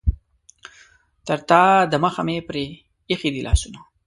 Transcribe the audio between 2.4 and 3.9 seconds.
پرې ایښي دي لاسونه.